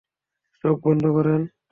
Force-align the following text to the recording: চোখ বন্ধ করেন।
চোখ 0.63 0.75
বন্ধ 0.83 1.03
করেন। 1.15 1.41